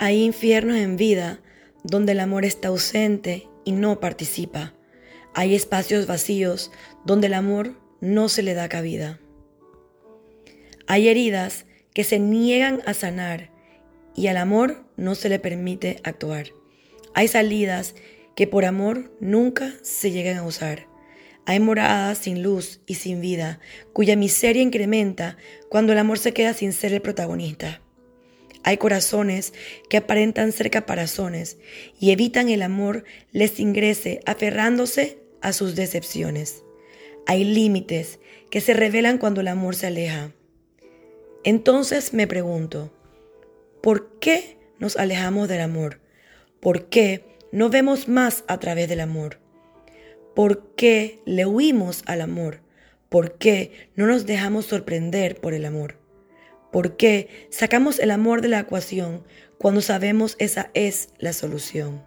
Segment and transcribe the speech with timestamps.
[0.00, 1.40] Hay infiernos en vida
[1.82, 4.72] donde el amor está ausente y no participa.
[5.34, 6.70] Hay espacios vacíos
[7.04, 9.18] donde el amor no se le da cabida.
[10.86, 13.50] Hay heridas que se niegan a sanar
[14.14, 16.46] y al amor no se le permite actuar.
[17.14, 17.96] Hay salidas
[18.36, 20.86] que por amor nunca se llegan a usar.
[21.44, 23.58] Hay moradas sin luz y sin vida,
[23.92, 25.38] cuya miseria incrementa
[25.68, 27.80] cuando el amor se queda sin ser el protagonista.
[28.68, 29.54] Hay corazones
[29.88, 31.56] que aparentan ser caparazones
[31.98, 36.64] y evitan el amor les ingrese aferrándose a sus decepciones.
[37.26, 38.20] Hay límites
[38.50, 40.34] que se revelan cuando el amor se aleja.
[41.44, 42.92] Entonces me pregunto,
[43.82, 46.02] ¿por qué nos alejamos del amor?
[46.60, 49.38] ¿Por qué no vemos más a través del amor?
[50.34, 52.60] ¿Por qué le huimos al amor?
[53.08, 56.07] ¿Por qué no nos dejamos sorprender por el amor?
[56.72, 59.24] ¿Por qué sacamos el amor de la ecuación
[59.58, 62.02] cuando sabemos esa es la solución?